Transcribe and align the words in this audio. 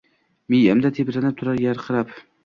Miyamda 0.53 0.89
tebranib 0.99 1.35
turar 1.41 1.59
yarqirab 1.65 2.15